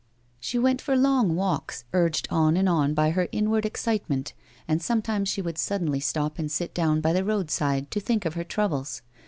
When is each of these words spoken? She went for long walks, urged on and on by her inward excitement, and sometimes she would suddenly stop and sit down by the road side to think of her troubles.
She 0.39 0.57
went 0.57 0.81
for 0.81 0.97
long 0.97 1.35
walks, 1.35 1.83
urged 1.93 2.27
on 2.31 2.57
and 2.57 2.67
on 2.67 2.95
by 2.95 3.11
her 3.11 3.27
inward 3.31 3.67
excitement, 3.67 4.33
and 4.67 4.81
sometimes 4.81 5.29
she 5.29 5.43
would 5.43 5.59
suddenly 5.59 5.99
stop 5.99 6.39
and 6.39 6.51
sit 6.51 6.73
down 6.73 7.01
by 7.01 7.13
the 7.13 7.23
road 7.23 7.51
side 7.51 7.91
to 7.91 7.99
think 7.99 8.25
of 8.25 8.33
her 8.33 8.43
troubles. 8.43 9.03